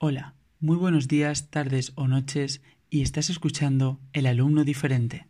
Hola, 0.00 0.36
muy 0.60 0.76
buenos 0.76 1.08
días, 1.08 1.50
tardes 1.50 1.90
o 1.96 2.06
noches 2.06 2.62
y 2.88 3.02
estás 3.02 3.30
escuchando 3.30 3.98
El 4.12 4.26
alumno 4.26 4.62
diferente. 4.62 5.26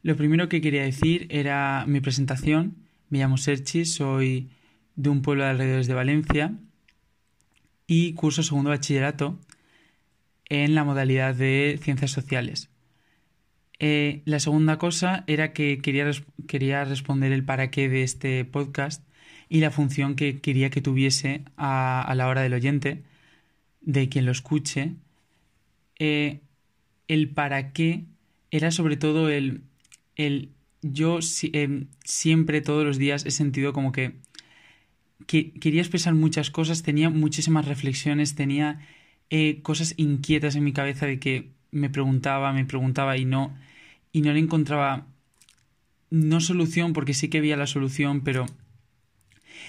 Lo 0.00 0.14
primero 0.16 0.48
que 0.48 0.60
quería 0.60 0.84
decir 0.84 1.26
era 1.28 1.84
mi 1.88 2.00
presentación. 2.00 2.76
Me 3.08 3.18
llamo 3.18 3.36
Serchi, 3.36 3.84
soy 3.84 4.48
de 4.94 5.10
un 5.10 5.22
pueblo 5.22 5.42
de 5.42 5.50
alrededor 5.50 5.84
de 5.84 5.92
Valencia 5.92 6.54
y 7.88 8.12
curso 8.12 8.44
segundo 8.44 8.70
bachillerato 8.70 9.40
en 10.48 10.76
la 10.76 10.84
modalidad 10.84 11.34
de 11.34 11.80
ciencias 11.82 12.12
sociales. 12.12 12.70
Eh, 13.80 14.22
la 14.24 14.38
segunda 14.38 14.78
cosa 14.78 15.24
era 15.26 15.52
que 15.52 15.78
quería, 15.78 16.08
quería 16.46 16.84
responder 16.84 17.32
el 17.32 17.44
para 17.44 17.72
qué 17.72 17.88
de 17.88 18.04
este 18.04 18.44
podcast 18.44 19.02
y 19.48 19.58
la 19.58 19.72
función 19.72 20.14
que 20.14 20.40
quería 20.40 20.70
que 20.70 20.80
tuviese 20.80 21.42
a 21.56 22.14
la 22.14 22.28
hora 22.28 22.42
del 22.42 22.54
oyente 22.54 23.02
de 23.88 24.10
quien 24.10 24.26
lo 24.26 24.32
escuche, 24.32 24.96
eh, 25.98 26.40
el 27.08 27.30
para 27.30 27.72
qué 27.72 28.04
era 28.50 28.70
sobre 28.70 28.98
todo 28.98 29.30
el, 29.30 29.62
el 30.14 30.50
yo 30.82 31.20
eh, 31.54 31.86
siempre, 32.04 32.60
todos 32.60 32.84
los 32.84 32.98
días 32.98 33.24
he 33.24 33.30
sentido 33.30 33.72
como 33.72 33.90
que, 33.90 34.12
que, 35.26 35.52
quería 35.52 35.80
expresar 35.80 36.12
muchas 36.12 36.50
cosas, 36.50 36.82
tenía 36.82 37.08
muchísimas 37.08 37.66
reflexiones, 37.66 38.34
tenía 38.34 38.86
eh, 39.30 39.62
cosas 39.62 39.94
inquietas 39.96 40.54
en 40.54 40.64
mi 40.64 40.74
cabeza 40.74 41.06
de 41.06 41.18
que 41.18 41.48
me 41.70 41.88
preguntaba, 41.88 42.52
me 42.52 42.66
preguntaba 42.66 43.16
y 43.16 43.24
no, 43.24 43.56
y 44.12 44.20
no 44.20 44.34
le 44.34 44.40
encontraba, 44.40 45.06
no 46.10 46.42
solución, 46.42 46.92
porque 46.92 47.14
sí 47.14 47.28
que 47.28 47.38
había 47.38 47.56
la 47.56 47.66
solución, 47.66 48.20
pero 48.20 48.44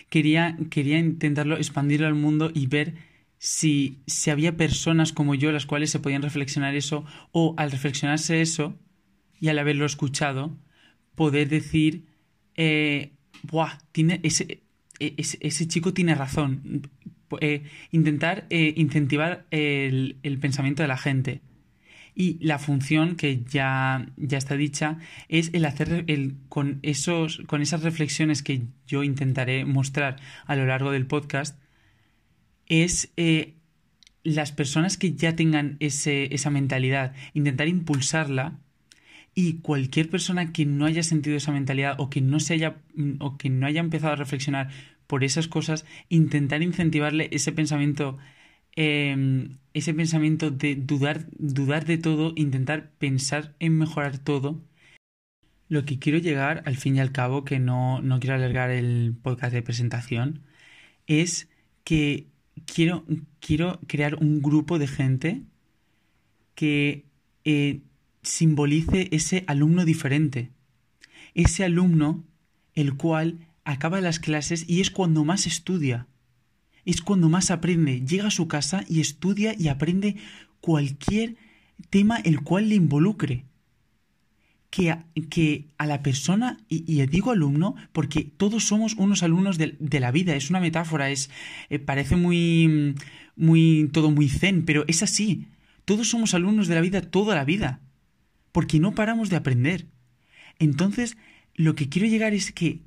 quería, 0.10 0.58
quería 0.70 1.00
intentarlo, 1.00 1.56
expandirlo 1.56 2.08
al 2.08 2.16
mundo 2.16 2.52
y 2.54 2.68
ver 2.68 3.08
si, 3.40 4.02
había 4.30 4.58
personas 4.58 5.14
como 5.14 5.34
yo 5.34 5.52
las 5.52 5.66
cuales 5.66 5.90
se 5.90 6.00
podían 6.00 6.22
reflexionar 6.22 6.76
eso 6.76 7.06
o 7.32 7.56
al 7.58 7.72
reflexionarse 7.72 8.42
eso 8.42 8.78
y 9.40 9.48
al 9.48 9.58
haberlo 9.58 9.86
escuchado 9.86 10.58
poder 11.16 11.48
decir 11.48 12.06
eh, 12.56 13.14
Buah, 13.44 13.78
tiene 13.94 14.20
ese, 14.24 14.62
e, 15.00 15.14
ese, 15.18 15.68
chico 15.70 15.94
tiene 15.94 16.14
razón 16.16 16.90
eh, 17.40 17.64
intentar 17.92 18.46
eh, 18.50 18.74
incentivar 18.76 19.46
el, 19.52 20.18
el, 20.24 20.38
pensamiento 20.40 20.84
de 20.84 20.90
la 20.90 20.98
gente. 20.98 21.42
Y 22.16 22.38
la 22.46 22.60
función 22.60 23.16
que 23.16 23.44
ya, 23.46 24.08
ya 24.18 24.38
está 24.38 24.56
dicha 24.56 24.98
es 25.30 25.52
el 25.54 25.64
hacer 25.64 26.04
el, 26.08 26.36
con, 26.50 26.80
esos, 26.82 27.42
con 27.48 27.62
esas 27.62 27.84
reflexiones 27.84 28.44
que 28.44 28.64
yo 28.86 29.04
intentaré 29.04 29.64
mostrar 29.64 30.18
a 30.46 30.58
lo 30.58 30.66
largo 30.66 30.92
del 30.92 31.06
podcast 31.06 31.58
es 32.70 33.12
eh, 33.18 33.56
las 34.24 34.52
personas 34.52 34.98
que 34.98 35.14
ya 35.14 35.36
tengan 35.36 35.78
ese, 35.80 36.34
esa 36.34 36.50
mentalidad, 36.50 37.14
intentar 37.34 37.68
impulsarla 37.68 38.60
y 39.36 39.56
cualquier 39.56 40.10
persona 40.10 40.52
que 40.54 40.66
no 40.66 40.86
haya 40.86 41.04
sentido 41.04 41.38
esa 41.38 41.52
mentalidad 41.52 41.96
o 42.00 42.10
que 42.10 42.22
no 42.22 42.40
se 42.40 42.54
haya 42.56 42.78
o 43.20 43.38
que 43.38 43.50
no 43.50 43.68
haya 43.68 43.80
empezado 43.80 44.14
a 44.14 44.18
reflexionar 44.18 44.70
por 45.08 45.24
esas 45.24 45.48
cosas, 45.48 45.86
intentar 46.10 46.62
incentivarle 46.62 47.30
ese 47.32 47.52
pensamiento 47.52 48.18
em, 48.76 49.58
ese 49.74 49.94
pensamiento 49.94 50.52
de 50.52 50.76
dudar, 50.76 51.26
dudar 51.32 51.86
de 51.86 51.98
todo, 51.98 52.34
intentar 52.36 52.92
pensar 53.00 53.56
en 53.60 53.78
mejorar 53.78 54.20
todo. 54.20 54.62
Lo 55.68 55.86
que 55.86 56.00
quiero 56.00 56.18
llegar, 56.18 56.64
al 56.66 56.78
fin 56.78 56.96
y 56.96 57.00
al 57.00 57.12
cabo, 57.12 57.46
que 57.46 57.60
no, 57.60 58.02
no 58.02 58.20
quiero 58.20 58.36
alargar 58.36 58.72
el 58.72 59.16
podcast 59.22 59.54
de 59.54 59.62
presentación, 59.62 60.42
es 61.08 61.50
que 61.84 62.28
quiero, 62.66 63.06
quiero 63.40 63.80
crear 63.88 64.16
un 64.16 64.42
grupo 64.42 64.80
de 64.80 64.88
gente 64.88 65.44
que 66.56 67.06
eh, 67.46 67.82
simbolice 68.22 69.10
ese 69.12 69.44
alumno 69.48 69.86
diferente. 69.86 70.52
Ese 71.34 71.64
alumno 71.64 72.24
el 72.74 72.96
cual 72.96 73.48
acaba 73.64 74.02
las 74.02 74.20
clases 74.20 74.66
y 74.68 74.82
es 74.82 74.90
cuando 74.90 75.26
más 75.26 75.48
estudia. 75.48 76.08
Es 76.86 77.02
cuando 77.02 77.30
más 77.30 77.52
aprende. 77.52 78.02
Llega 78.02 78.28
a 78.28 78.32
su 78.32 78.48
casa 78.48 78.86
y 78.88 79.02
estudia 79.02 79.54
y 79.58 79.68
aprende 79.68 80.16
cualquier 80.62 81.36
tema 81.90 82.18
el 82.18 82.42
cual 82.42 82.70
le 82.70 82.76
involucre 82.76 83.46
que 84.70 84.92
a, 84.92 85.06
que 85.30 85.66
a 85.78 85.86
la 85.86 86.04
persona, 86.04 86.58
y, 86.68 87.06
digo 87.08 87.32
alumno 87.32 87.76
porque 87.92 88.24
todos 88.24 88.66
somos 88.66 88.94
unos 88.96 89.24
alumnos 89.24 89.58
de, 89.58 90.00
la 90.00 90.12
vida, 90.12 90.36
es 90.36 90.50
una 90.50 90.60
metáfora, 90.60 91.10
es 91.10 91.30
eh, 91.70 91.80
parece 91.80 92.16
muy, 92.16 92.96
muy, 93.36 93.90
todo 93.92 94.12
muy 94.12 94.30
zen, 94.30 94.66
pero 94.66 94.86
es 94.88 95.02
así. 95.02 95.48
Todos 95.86 96.10
somos 96.10 96.34
alumnos 96.34 96.68
de 96.68 96.76
la 96.76 96.82
vida 96.82 97.02
toda 97.02 97.36
la 97.36 97.46
vida, 97.46 97.82
porque 98.52 98.80
no 98.80 98.94
paramos 98.94 99.30
de 99.30 99.38
aprender. 99.38 99.88
Entonces, 100.60 101.18
lo 101.56 101.74
que 101.74 101.90
quiero 101.90 102.08
llegar 102.08 102.34
es 102.34 102.52
que 102.52 102.82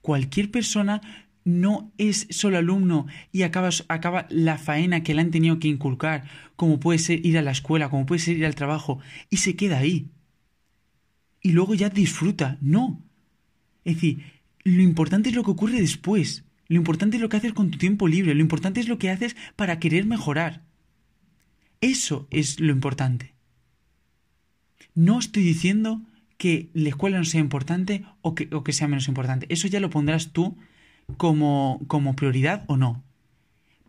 cualquier 0.00 0.50
persona 0.50 1.00
no 1.44 1.92
es 1.98 2.26
solo 2.30 2.58
alumno 2.58 3.06
y 3.30 3.42
acaba, 3.42 3.70
acaba 3.88 4.26
la 4.28 4.58
faena 4.58 5.02
que 5.02 5.14
le 5.14 5.20
han 5.20 5.30
tenido 5.30 5.60
que 5.60 5.68
inculcar, 5.68 6.24
como 6.56 6.80
puede 6.80 6.98
ser 6.98 7.24
ir 7.24 7.38
a 7.38 7.42
la 7.42 7.52
escuela, 7.52 7.90
como 7.90 8.06
puede 8.06 8.20
ser 8.20 8.36
ir 8.36 8.46
al 8.46 8.56
trabajo, 8.56 8.98
y 9.30 9.36
se 9.36 9.54
queda 9.54 9.78
ahí 9.78 10.08
y 11.42 11.52
luego 11.52 11.74
ya 11.74 11.90
disfruta. 11.90 12.58
No. 12.60 13.02
Es 13.84 13.96
decir, 13.96 14.24
lo 14.64 14.82
importante 14.82 15.28
es 15.28 15.34
lo 15.34 15.44
que 15.44 15.50
ocurre 15.50 15.80
después. 15.80 16.44
Lo 16.68 16.76
importante 16.76 17.16
es 17.16 17.22
lo 17.22 17.28
que 17.28 17.36
haces 17.36 17.52
con 17.52 17.70
tu 17.70 17.78
tiempo 17.78 18.08
libre. 18.08 18.34
Lo 18.34 18.40
importante 18.40 18.80
es 18.80 18.88
lo 18.88 18.98
que 18.98 19.10
haces 19.10 19.36
para 19.56 19.78
querer 19.78 20.06
mejorar. 20.06 20.64
Eso 21.80 22.28
es 22.30 22.60
lo 22.60 22.72
importante. 22.72 23.34
No 24.94 25.18
estoy 25.18 25.42
diciendo 25.42 26.02
que 26.38 26.70
la 26.74 26.90
escuela 26.90 27.18
no 27.18 27.24
sea 27.24 27.40
importante 27.40 28.04
o 28.20 28.34
que, 28.34 28.48
o 28.52 28.62
que 28.62 28.72
sea 28.72 28.88
menos 28.88 29.08
importante. 29.08 29.46
Eso 29.48 29.68
ya 29.68 29.80
lo 29.80 29.90
pondrás 29.90 30.32
tú 30.32 30.56
como, 31.16 31.80
como 31.88 32.14
prioridad 32.14 32.64
o 32.68 32.76
no. 32.76 33.02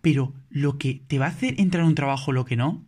Pero 0.02 0.34
lo 0.50 0.78
que 0.78 1.02
te 1.08 1.20
va 1.20 1.28
a 1.28 1.30
hacer 1.30 1.60
entrar 1.60 1.84
a 1.84 1.88
un 1.88 1.96
trabajo, 1.96 2.32
lo 2.32 2.46
que 2.46 2.56
no, 2.56 2.86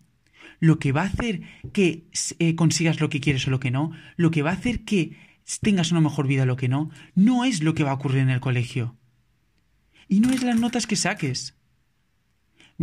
lo 0.59 0.79
que 0.79 0.91
va 0.91 1.03
a 1.03 1.07
hacer 1.07 1.41
que 1.73 2.07
eh, 2.39 2.55
consigas 2.55 2.99
lo 2.99 3.09
que 3.09 3.19
quieres 3.19 3.47
o 3.47 3.51
lo 3.51 3.59
que 3.59 3.71
no, 3.71 3.91
lo 4.15 4.31
que 4.31 4.41
va 4.41 4.51
a 4.51 4.53
hacer 4.53 4.83
que 4.83 5.17
tengas 5.61 5.91
una 5.91 6.01
mejor 6.01 6.27
vida 6.27 6.43
o 6.43 6.45
lo 6.45 6.55
que 6.55 6.67
no, 6.67 6.89
no 7.13 7.45
es 7.45 7.61
lo 7.61 7.73
que 7.73 7.83
va 7.83 7.91
a 7.91 7.95
ocurrir 7.95 8.19
en 8.19 8.29
el 8.29 8.39
colegio. 8.39 8.95
Y 10.07 10.19
no 10.19 10.31
es 10.31 10.43
las 10.43 10.59
notas 10.59 10.87
que 10.87 10.95
saques. 10.95 11.55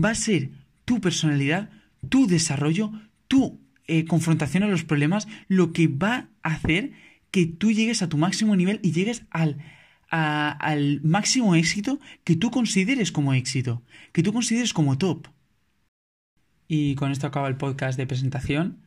Va 0.03 0.11
a 0.11 0.15
ser 0.15 0.51
tu 0.85 1.01
personalidad, 1.01 1.71
tu 2.09 2.27
desarrollo, 2.27 2.93
tu 3.29 3.61
eh, 3.87 4.05
confrontación 4.05 4.63
a 4.63 4.69
los 4.69 4.85
problemas, 4.85 5.29
lo 5.49 5.73
que 5.73 5.87
va 5.89 6.29
a 6.43 6.55
hacer 6.55 6.93
que 7.31 7.47
tú 7.47 7.73
llegues 7.73 8.03
a 8.03 8.09
tu 8.09 8.19
máximo 8.19 8.57
nivel 8.57 8.81
y 8.83 8.93
llegues 8.93 9.25
al, 9.31 9.59
al 10.09 11.01
máximo 11.03 11.55
éxito 11.55 11.99
que 12.25 12.37
tú 12.37 12.51
consideres 12.51 13.11
como 13.11 13.33
éxito, 13.33 13.83
que 14.13 14.23
tú 14.23 14.33
consideres 14.33 14.73
como 14.73 14.99
top. 14.99 15.29
Y 16.75 16.95
con 16.95 17.13
esto 17.13 17.27
acaba 17.27 17.49
el 17.49 17.59
podcast 17.59 17.99
de 17.99 18.07
presentación. 18.07 18.79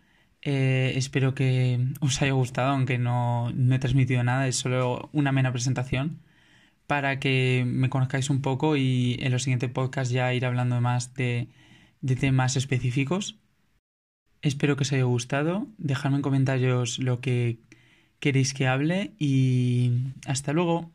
Eh, 0.42 0.94
espero 0.96 1.36
que 1.36 1.80
os 2.00 2.20
haya 2.20 2.32
gustado, 2.32 2.72
aunque 2.72 2.98
no, 2.98 3.52
he 3.52 3.78
transmitido 3.78 4.24
nada, 4.24 4.48
es 4.48 4.56
solo 4.56 5.12
una 5.14 5.32
mera 5.32 5.52
presentación 5.52 6.20
para 6.88 7.20
que 7.20 7.64
me 7.68 7.92
conozcáis 7.92 8.32
un 8.32 8.42
poco 8.42 8.76
y 8.76 9.18
en 9.20 9.32
los 9.32 9.44
siguientes 9.44 9.70
podcasts 9.70 10.12
ya 10.12 10.34
ir 10.34 10.48
hablando 10.48 10.82
más 10.82 11.14
de, 11.14 11.50
de 12.02 12.16
temas 12.16 12.56
específicos. 12.56 13.38
Espero 14.42 14.76
que 14.78 14.82
os 14.82 14.92
haya 14.92 15.04
gustado. 15.04 15.68
Dejadme 15.78 16.18
en 16.18 16.22
comentarios 16.24 16.98
lo 16.98 17.22
que 17.22 17.60
queréis 18.20 18.56
que 18.56 18.66
hable 18.68 19.14
y 19.20 19.92
hasta 20.26 20.54
luego. 20.54 20.92